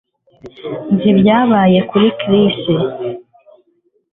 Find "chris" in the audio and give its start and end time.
2.19-2.57